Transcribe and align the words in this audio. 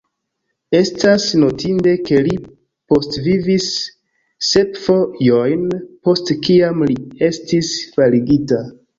Estas 0.75 1.25
notinde, 1.41 1.91
ke 2.07 2.21
li 2.27 2.31
postvivis 2.93 3.67
sep 4.47 4.79
fojojn 4.85 5.67
post 6.09 6.33
kiam 6.47 6.81
li 6.93 6.97
estis 7.29 7.71
faligita. 7.99 8.63